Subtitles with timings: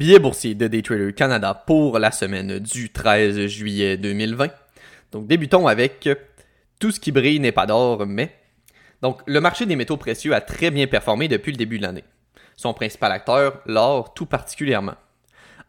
[0.00, 4.48] Billet boursier de Daytrader Canada pour la semaine du 13 juillet 2020.
[5.12, 6.08] Donc débutons avec
[6.78, 8.34] tout ce qui brille n'est pas d'or, mais...
[9.02, 12.04] Donc le marché des métaux précieux a très bien performé depuis le début de l'année.
[12.56, 14.94] Son principal acteur, l'or, tout particulièrement.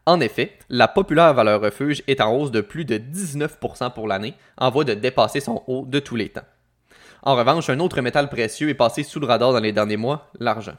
[0.06, 4.32] En effet, la populaire valeur refuge est en hausse de plus de 19% pour l'année,
[4.56, 6.40] en voie de dépasser son haut de tous les temps.
[7.22, 10.30] En revanche, un autre métal précieux est passé sous le radar dans les derniers mois,
[10.40, 10.78] l'argent.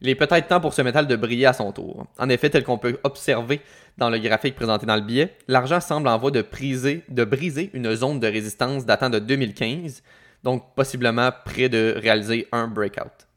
[0.00, 2.06] Il est peut-être temps pour ce métal de briller à son tour.
[2.18, 3.60] En effet, tel qu'on peut observer
[3.96, 8.20] dans le graphique présenté dans le billet, l'argent semble en voie de briser, une zone
[8.20, 10.02] de résistance datant de 2015,
[10.42, 13.28] donc possiblement près de réaliser un breakout.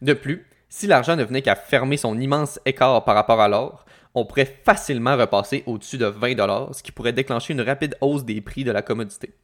[0.00, 3.84] De plus, si l'argent ne venait qu'à fermer son immense écart par rapport à l'or,
[4.14, 8.40] on pourrait facilement repasser au-dessus de 20 ce qui pourrait déclencher une rapide hausse des
[8.40, 9.34] prix de la commodité.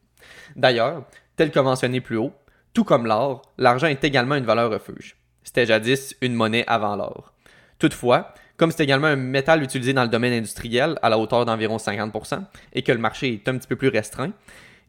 [0.55, 1.03] D'ailleurs,
[1.35, 2.33] tel que mentionné plus haut,
[2.73, 5.17] tout comme l'or, l'argent est également une valeur refuge.
[5.47, 7.31] C'était jadis une monnaie avant l'or.
[7.79, 11.77] Toutefois, comme c'est également un métal utilisé dans le domaine industriel à la hauteur d'environ
[11.77, 12.43] 50%
[12.73, 14.33] et que le marché est un petit peu plus restreint,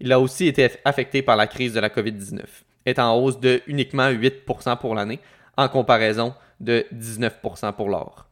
[0.00, 2.40] il a aussi été affecté par la crise de la COVID-19,
[2.86, 5.20] étant en hausse de uniquement 8% pour l'année
[5.56, 8.26] en comparaison de 19% pour l'or.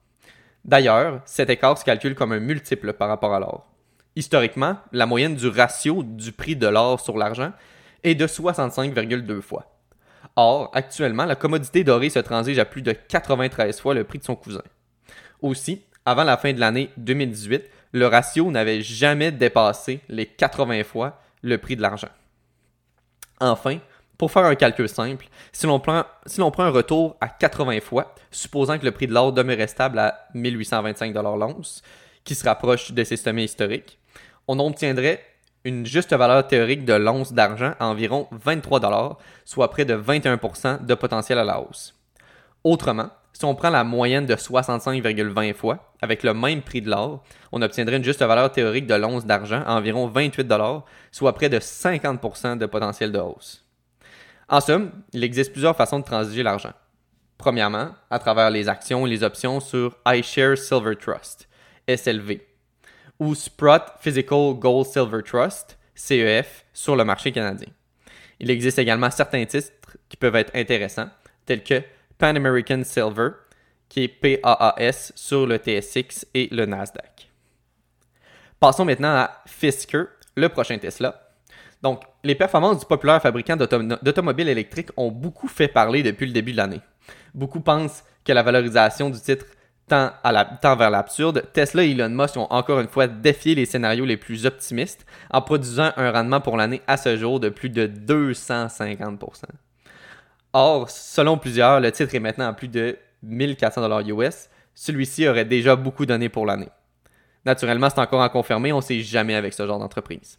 [0.65, 3.69] D'ailleurs, cet écart se calcule comme un multiple par rapport à l'or.
[4.17, 7.53] Historiquement, la moyenne du ratio du prix de l'or sur l'argent
[8.03, 9.76] est de 65,2 fois.
[10.37, 14.25] Or, actuellement, la commodité dorée se transige à plus de 93 fois le prix de
[14.25, 14.63] son cousin.
[15.41, 21.21] Aussi, avant la fin de l'année 2018, le ratio n'avait jamais dépassé les 80 fois
[21.43, 22.11] le prix de l'argent.
[23.41, 23.79] Enfin,
[24.19, 28.85] pour faire un calcul simple, si l'on prend, un retour à 80 fois, supposant que
[28.85, 31.83] le prix de l'or demeurait stable à 1825 l'once,
[32.25, 33.99] qui se rapproche de ses sommets historiques,
[34.49, 35.23] on obtiendrait
[35.67, 40.95] une juste valeur théorique de l'once d'argent à environ 23 soit près de 21% de
[40.95, 41.93] potentiel à la hausse.
[42.63, 47.25] Autrement, si on prend la moyenne de 65,20 fois, avec le même prix de l'or,
[47.51, 50.53] on obtiendrait une juste valeur théorique de l'once d'argent à environ 28
[51.11, 53.65] soit près de 50% de potentiel de hausse.
[54.49, 56.75] En somme, il existe plusieurs façons de transiger l'argent.
[57.39, 61.49] Premièrement, à travers les actions et les options sur iShares Silver Trust,
[61.89, 62.41] SLV,
[63.19, 67.69] ou Sprott Physical Gold Silver Trust, CEF, sur le marché canadien.
[68.39, 69.73] Il existe également certains titres
[70.09, 71.09] qui peuvent être intéressants,
[71.45, 71.83] tels que
[72.19, 73.31] Pan American Silver,
[73.89, 77.31] qui est PAAS sur le TSX et le Nasdaq.
[78.61, 80.05] Passons maintenant à Fisker,
[80.35, 81.27] le prochain Tesla,
[81.83, 86.53] donc, les performances du populaire fabricant d'automobiles électriques ont beaucoup fait parler depuis le début
[86.53, 86.81] de l'année.
[87.35, 89.47] Beaucoup pensent que la valorisation du titre
[89.89, 91.45] tend, vers l'absurde.
[91.53, 95.43] Tesla et Elon Musk ont encore une fois défié les scénarios les plus optimistes en
[95.43, 99.45] produisant un rendement pour l'année à ce jour de plus de 250%.
[100.53, 104.49] Or, selon plusieurs, le titre est maintenant à plus de 1400 US.
[104.75, 106.69] Celui-ci aurait déjà beaucoup donné pour l'année.
[107.45, 110.39] Naturellement, c'est encore à confirmer, on ne sait jamais avec ce genre d'entreprise.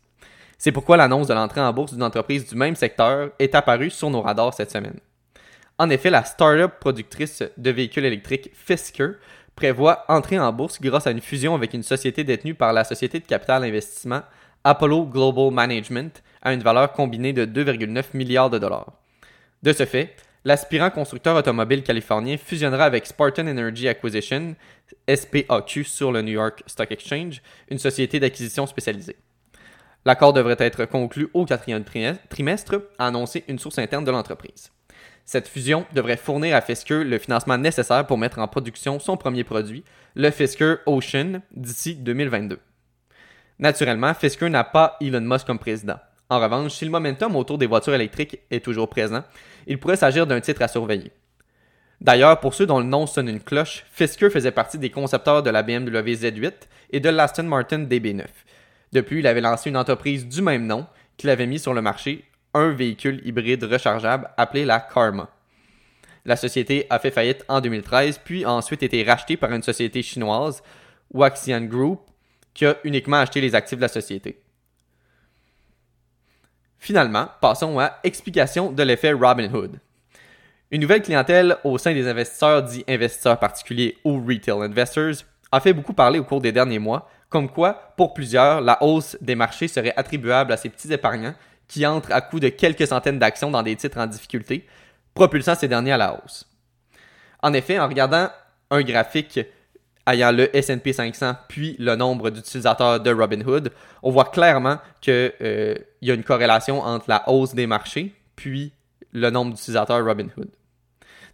[0.58, 4.10] C'est pourquoi l'annonce de l'entrée en bourse d'une entreprise du même secteur est apparue sur
[4.10, 5.00] nos radars cette semaine.
[5.80, 9.12] En effet, la startup productrice de véhicules électriques Fisker
[9.58, 13.20] prévoit entrer en bourse grâce à une fusion avec une société détenue par la société
[13.20, 14.22] de capital investissement
[14.64, 18.94] Apollo Global Management à une valeur combinée de 2,9 milliards de dollars.
[19.64, 24.56] De ce fait, l'aspirant constructeur automobile californien fusionnera avec Spartan Energy Acquisition,
[25.10, 29.18] SPAQ sur le New York Stock Exchange, une société d'acquisition spécialisée.
[30.06, 34.72] L'accord devrait être conclu au quatrième trimestre, a annoncé une source interne de l'entreprise.
[35.28, 39.44] Cette fusion devrait fournir à Fisker le financement nécessaire pour mettre en production son premier
[39.44, 39.84] produit,
[40.16, 42.58] le Fisker Ocean, d'ici 2022.
[43.60, 45.98] Naturellement, Fisker n'a pas Elon Musk comme président.
[46.30, 49.22] En revanche, si le momentum autour des voitures électriques est toujours présent,
[49.68, 51.12] il pourrait s'agir d'un titre à surveiller.
[52.00, 55.50] D'ailleurs, pour ceux dont le nom sonne une cloche, Fisker faisait partie des concepteurs de
[55.50, 56.54] la BMW Z8
[56.92, 58.24] et de l'Aston Martin DB9,
[58.94, 60.86] depuis, il avait lancé une entreprise du même nom
[61.18, 62.24] qu'il avait mis sur le marché
[62.58, 65.30] un véhicule hybride rechargeable appelé la Karma.
[66.26, 70.02] La société a fait faillite en 2013, puis a ensuite été rachetée par une société
[70.02, 70.62] chinoise,
[71.14, 72.02] Waxian Group,
[72.54, 74.42] qui a uniquement acheté les actifs de la société.
[76.80, 79.80] Finalement, passons à explication de l'effet Robinhood.
[80.70, 85.72] Une nouvelle clientèle au sein des investisseurs dits investisseurs particuliers ou retail investors a fait
[85.72, 89.68] beaucoup parler au cours des derniers mois comme quoi, pour plusieurs, la hausse des marchés
[89.68, 91.34] serait attribuable à ces petits épargnants
[91.68, 94.66] qui entrent à coût de quelques centaines d'actions dans des titres en difficulté,
[95.14, 96.48] propulsant ces derniers à la hausse.
[97.42, 98.30] En effet, en regardant
[98.70, 99.40] un graphique
[100.08, 103.72] ayant le S&P 500 puis le nombre d'utilisateurs de Robinhood,
[104.04, 108.72] on voit clairement qu'il euh, y a une corrélation entre la hausse des marchés puis
[109.12, 110.50] le nombre d'utilisateurs Robinhood.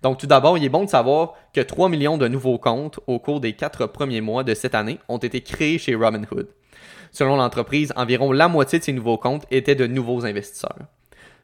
[0.02, 3.20] Donc tout d'abord, il est bon de savoir que 3 millions de nouveaux comptes au
[3.20, 6.48] cours des 4 premiers mois de cette année ont été créés chez Robinhood.
[7.14, 10.80] Selon l'entreprise, environ la moitié de ces nouveaux comptes étaient de nouveaux investisseurs.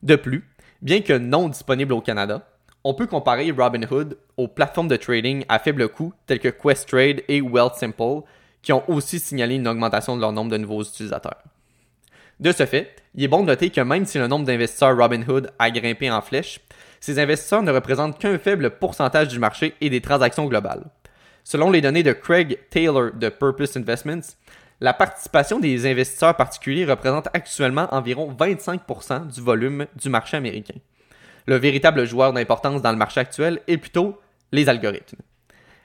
[0.01, 0.49] De plus,
[0.81, 2.45] bien que non disponible au Canada,
[2.83, 7.39] on peut comparer Robinhood aux plateformes de trading à faible coût telles que Questrade et
[7.41, 8.23] Wealthsimple
[8.61, 11.43] qui ont aussi signalé une augmentation de leur nombre de nouveaux utilisateurs.
[12.39, 15.51] De ce fait, il est bon de noter que même si le nombre d'investisseurs Robinhood
[15.59, 16.61] a grimpé en flèche,
[16.99, 20.85] ces investisseurs ne représentent qu'un faible pourcentage du marché et des transactions globales.
[21.43, 24.35] Selon les données de Craig Taylor de Purpose Investments,
[24.81, 30.75] la participation des investisseurs particuliers représente actuellement environ 25% du volume du marché américain.
[31.47, 34.19] Le véritable joueur d'importance dans le marché actuel est plutôt
[34.51, 35.21] les algorithmes.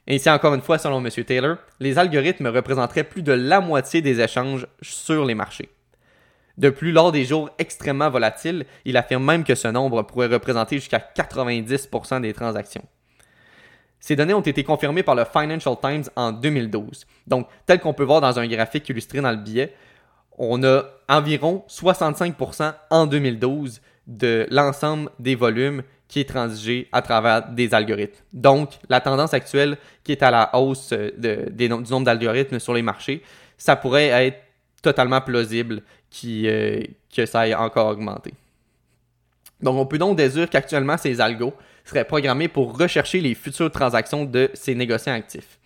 [0.08, 1.10] Ainsi, encore une fois, selon M.
[1.24, 5.70] Taylor, les algorithmes représenteraient plus de la moitié des échanges sur les marchés.
[6.58, 10.76] De plus, lors des jours extrêmement volatiles, il affirme même que ce nombre pourrait représenter
[10.76, 12.84] jusqu'à 90% des transactions.
[14.04, 17.06] Ces données ont été confirmées par le Financial Times en 2012.
[17.26, 19.72] Donc, tel qu'on peut voir dans un graphique illustré dans le billet,
[20.36, 27.48] on a environ 65% en 2012 de l'ensemble des volumes qui est transigé à travers
[27.48, 28.22] des algorithmes.
[28.34, 32.82] Donc, la tendance actuelle qui est à la hausse de, du nombre d'algorithmes sur les
[32.82, 33.22] marchés,
[33.56, 34.36] ça pourrait être
[34.82, 35.80] totalement plausible
[36.26, 36.82] euh,
[37.16, 38.34] que ça ait encore augmenté.
[39.60, 41.54] Donc, on peut donc déduire qu'actuellement, ces algos
[41.84, 45.58] seraient programmés pour rechercher les futures transactions de ces négociants actifs.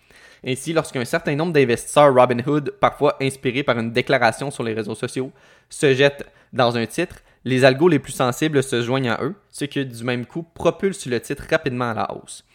[0.45, 5.31] Ainsi, lorsqu'un certain nombre d'investisseurs Robinhood, parfois inspirés par une déclaration sur les réseaux sociaux,
[5.69, 9.65] se jettent dans un titre, les algos les plus sensibles se joignent à eux, ce
[9.65, 12.45] qui, du même coup, propulse le titre rapidement à la hausse.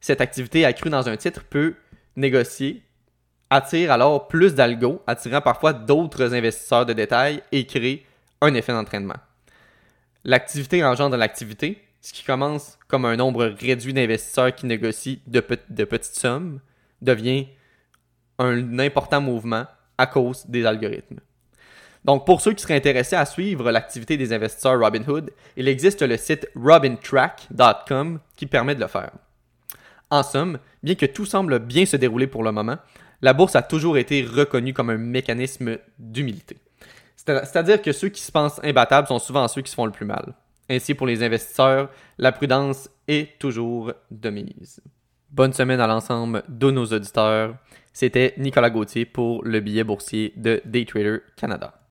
[0.00, 1.74] Cette activité accrue dans un titre peut
[2.16, 2.82] négocier,
[3.50, 8.04] attire alors plus d'algos, attirant parfois d'autres investisseurs de détail et crée
[8.40, 9.16] un effet d'entraînement.
[10.24, 16.14] L'activité engendre l'activité, ce qui commence comme un nombre réduit d'investisseurs qui négocient de, petites
[16.14, 16.60] sommes,
[17.00, 17.48] devient
[18.38, 19.66] un important mouvement
[19.98, 21.20] à cause des algorithmes.
[22.04, 26.16] Donc, pour ceux qui seraient intéressés à suivre l'activité des investisseurs Robinhood, il existe le
[26.16, 29.12] site robintrack.com qui permet de le faire.
[30.10, 32.76] En somme, bien que tout semble bien se dérouler pour le moment,
[33.22, 36.56] la bourse a toujours été reconnue comme un mécanisme d'humilité.
[37.24, 40.06] C'est-à-dire que ceux qui se pensent imbattables sont souvent ceux qui se font le plus
[40.06, 40.34] mal.
[40.68, 44.80] Ainsi, pour les investisseurs, la prudence est toujours de mise.
[45.30, 47.56] Bonne semaine à l'ensemble de nos auditeurs.
[47.92, 51.74] C'était Nicolas Gauthier pour le billet boursier de Daytrader Canada.